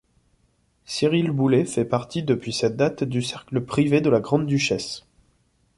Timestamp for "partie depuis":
1.85-2.53